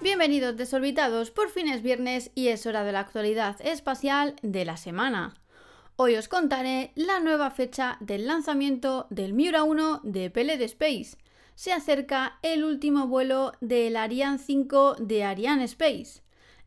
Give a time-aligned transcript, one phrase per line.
[0.00, 4.76] Bienvenidos desorbitados, por fin es viernes y es hora de la actualidad espacial de la
[4.76, 5.34] semana.
[5.96, 11.16] Hoy os contaré la nueva fecha del lanzamiento del Miura 1 de PLD Space.
[11.54, 16.22] Se acerca el último vuelo del Ariane 5 de Ariane Space.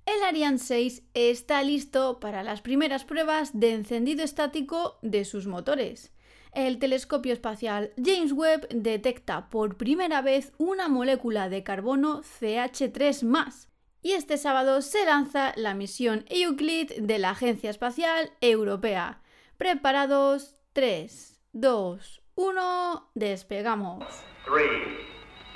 [0.05, 6.13] El Ariane 6 está listo para las primeras pruebas de encendido estático de sus motores.
[6.57, 13.67] El telescopio espacial James Webb detecta por primera vez una molécula de carbono CH3
[14.01, 19.21] y este sábado se lanza la misión Euclid de la Agencia Espacial Europea.
[19.57, 24.03] Preparados, 3, 2, 1, despegamos.
[24.47, 24.67] 3,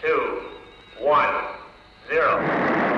[0.04, 0.14] 2,
[1.00, 1.16] 1,
[2.10, 2.91] 0.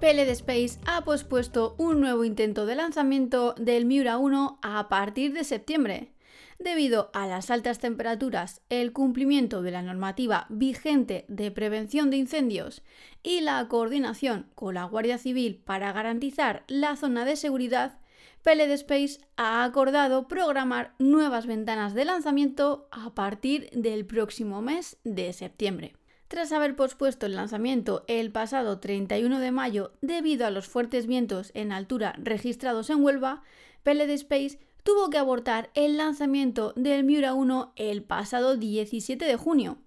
[0.00, 5.42] PLD Space ha pospuesto un nuevo intento de lanzamiento del Miura 1 a partir de
[5.42, 6.12] septiembre.
[6.60, 12.82] Debido a las altas temperaturas, el cumplimiento de la normativa vigente de prevención de incendios
[13.24, 17.98] y la coordinación con la Guardia Civil para garantizar la zona de seguridad,
[18.44, 25.32] PLD Space ha acordado programar nuevas ventanas de lanzamiento a partir del próximo mes de
[25.32, 25.96] septiembre.
[26.28, 31.50] Tras haber pospuesto el lanzamiento el pasado 31 de mayo debido a los fuertes vientos
[31.54, 33.42] en altura registrados en Huelva,
[33.82, 39.78] PLD Space tuvo que abortar el lanzamiento del Miura 1 el pasado 17 de junio,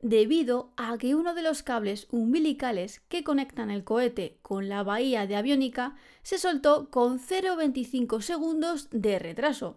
[0.00, 5.26] debido a que uno de los cables umbilicales que conectan el cohete con la bahía
[5.26, 9.76] de aviónica se soltó con 0,25 segundos de retraso.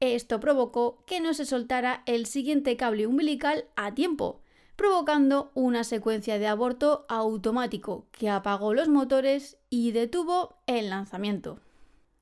[0.00, 4.43] Esto provocó que no se soltara el siguiente cable umbilical a tiempo,
[4.76, 11.60] provocando una secuencia de aborto automático que apagó los motores y detuvo el lanzamiento.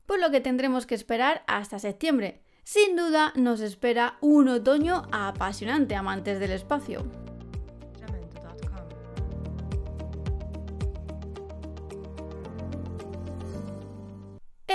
[0.06, 2.42] Por lo que tendremos que esperar hasta septiembre.
[2.64, 7.31] Sin duda nos espera un otoño apasionante amantes del espacio.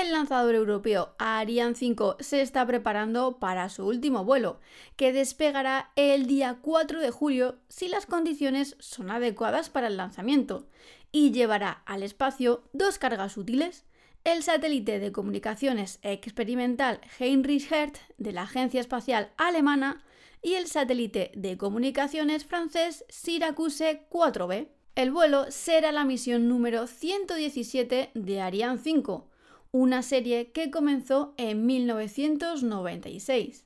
[0.02, 4.59] El lanzador europeo Ariane 5 se está preparando para su último vuelo,
[4.96, 10.68] que despegará el día 4 de julio si las condiciones son adecuadas para el lanzamiento,
[11.12, 13.86] y llevará al espacio dos cargas útiles,
[14.24, 20.03] el satélite de comunicaciones experimental Heinrich Hertz de la Agencia Espacial Alemana
[20.44, 24.68] y el satélite de comunicaciones francés Syracuse 4B.
[24.96, 29.30] El vuelo será la misión número 117 de Ariane 5,
[29.72, 33.66] una serie que comenzó en 1996.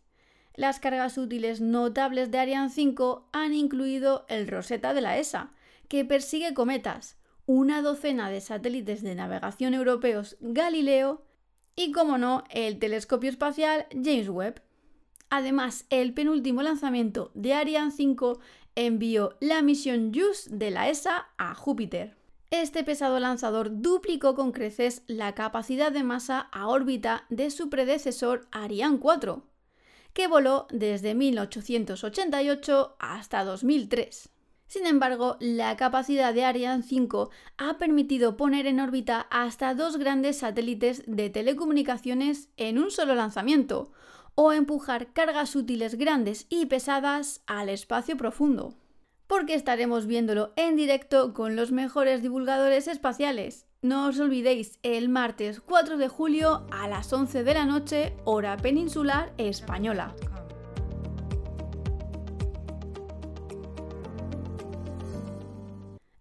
[0.56, 5.54] Las cargas útiles notables de Ariane 5 han incluido el Rosetta de la ESA,
[5.88, 11.24] que persigue cometas, una docena de satélites de navegación europeos Galileo
[11.76, 14.62] y, como no, el telescopio espacial James Webb.
[15.30, 18.40] Además, el penúltimo lanzamiento de Ariane 5
[18.76, 22.21] envió la misión JUICE de la ESA a Júpiter.
[22.52, 28.46] Este pesado lanzador duplicó con creces la capacidad de masa a órbita de su predecesor
[28.52, 29.46] Ariane 4,
[30.12, 34.28] que voló desde 1888 hasta 2003.
[34.68, 40.40] Sin embargo, la capacidad de Ariane 5 ha permitido poner en órbita hasta dos grandes
[40.40, 43.94] satélites de telecomunicaciones en un solo lanzamiento,
[44.36, 48.76] o empujar cargas útiles grandes y pesadas al espacio profundo
[49.31, 53.66] porque estaremos viéndolo en directo con los mejores divulgadores espaciales.
[53.81, 58.58] No os olvidéis, el martes 4 de julio a las 11 de la noche, hora
[58.58, 60.14] peninsular española.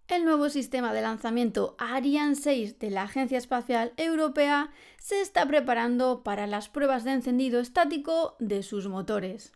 [0.07, 6.23] El nuevo sistema de lanzamiento Ariane 6 de la Agencia Espacial Europea se está preparando
[6.23, 9.51] para las pruebas de encendido estático de sus motores.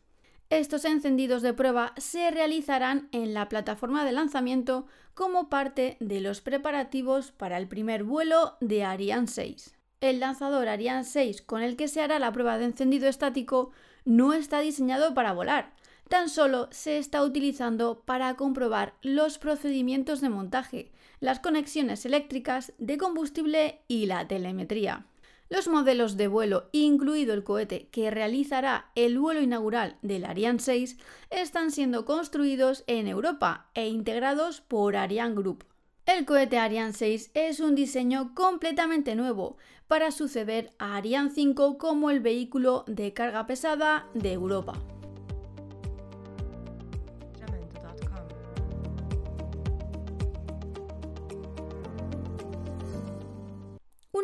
[0.51, 4.85] Estos encendidos de prueba se realizarán en la plataforma de lanzamiento
[5.15, 9.75] como parte de los preparativos para el primer vuelo de Ariane 6.
[10.01, 13.71] El lanzador Ariane 6 con el que se hará la prueba de encendido estático
[14.03, 15.73] no está diseñado para volar,
[16.09, 22.99] tan solo se está utilizando para comprobar los procedimientos de montaje, las conexiones eléctricas de
[22.99, 25.07] combustible y la telemetría.
[25.47, 30.97] Los modelos de vuelo, incluido el cohete que realizará el vuelo inaugural del Ariane 6,
[31.29, 35.65] están siendo construidos en Europa e integrados por Ariane Group.
[36.07, 39.57] El cohete Ariane 6 es un diseño completamente nuevo
[39.87, 44.73] para suceder a Ariane 5 como el vehículo de carga pesada de Europa.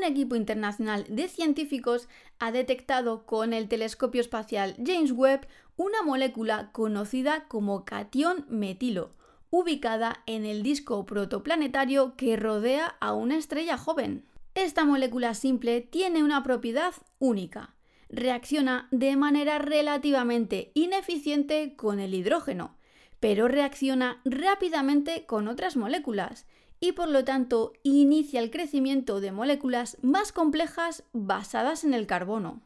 [0.01, 2.09] Un equipo internacional de científicos
[2.39, 9.11] ha detectado con el telescopio espacial James Webb una molécula conocida como catión metilo,
[9.51, 14.25] ubicada en el disco protoplanetario que rodea a una estrella joven.
[14.55, 17.75] Esta molécula simple tiene una propiedad única.
[18.09, 22.75] Reacciona de manera relativamente ineficiente con el hidrógeno,
[23.19, 26.47] pero reacciona rápidamente con otras moléculas
[26.81, 32.59] y por lo tanto inicia el crecimiento de moléculas más complejas basadas en el carbono.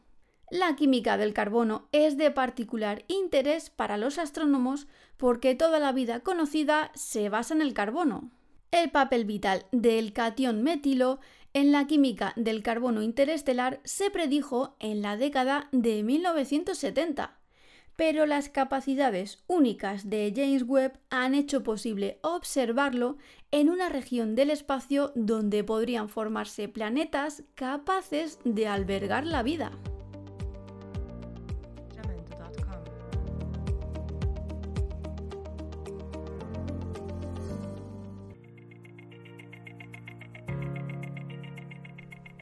[0.50, 6.20] La química del carbono es de particular interés para los astrónomos porque toda la vida
[6.20, 8.30] conocida se basa en el carbono.
[8.70, 11.20] El papel vital del catión metilo
[11.52, 17.38] en la química del carbono interestelar se predijo en la década de 1970
[17.96, 23.16] pero las capacidades únicas de James Webb han hecho posible observarlo
[23.56, 29.72] en una región del espacio donde podrían formarse planetas capaces de albergar la vida.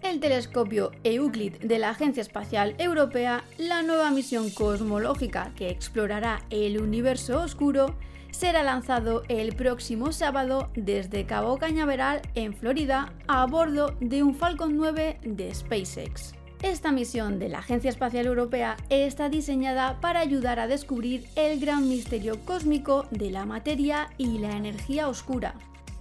[0.03, 6.81] el telescopio Euclid de la Agencia Espacial Europea, la nueva misión cosmológica que explorará el
[6.81, 7.97] universo oscuro
[8.35, 14.77] será lanzado el próximo sábado desde Cabo Cañaveral en Florida a bordo de un Falcon
[14.77, 16.35] 9 de SpaceX.
[16.61, 21.89] Esta misión de la Agencia Espacial Europea está diseñada para ayudar a descubrir el gran
[21.89, 25.55] misterio cósmico de la materia y la energía oscura,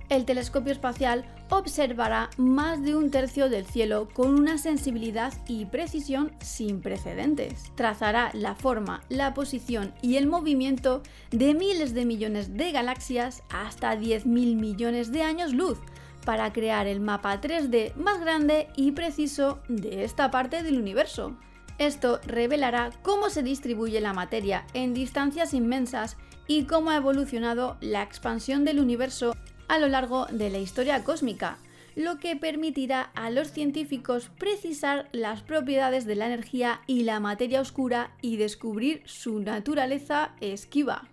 [0.09, 1.25] el telescopio espacial
[1.57, 7.71] observará más de un tercio del cielo con una sensibilidad y precisión sin precedentes.
[7.75, 13.95] Trazará la forma, la posición y el movimiento de miles de millones de galaxias hasta
[13.95, 15.77] 10.000 millones de años luz
[16.25, 21.37] para crear el mapa 3D más grande y preciso de esta parte del universo.
[21.77, 26.17] Esto revelará cómo se distribuye la materia en distancias inmensas
[26.47, 29.35] y cómo ha evolucionado la expansión del universo
[29.67, 31.57] a lo largo de la historia cósmica,
[31.95, 37.61] lo que permitirá a los científicos precisar las propiedades de la energía y la materia
[37.61, 41.07] oscura y descubrir su naturaleza esquiva.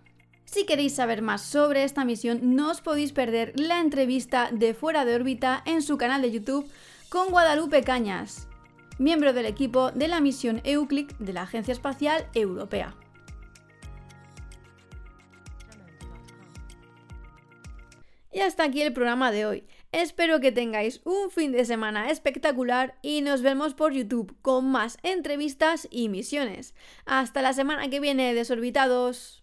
[0.44, 5.04] Si queréis saber más sobre esta misión, no os podéis perder la entrevista de Fuera
[5.04, 6.68] de órbita en su canal de YouTube
[7.08, 8.48] con Guadalupe Cañas,
[8.98, 12.96] miembro del equipo de la misión Euclid de la Agencia Espacial Europea.
[18.32, 19.64] Y hasta aquí el programa de hoy.
[19.92, 24.98] Espero que tengáis un fin de semana espectacular y nos vemos por YouTube con más
[25.02, 26.74] entrevistas y misiones.
[27.06, 29.42] Hasta la semana que viene, desorbitados.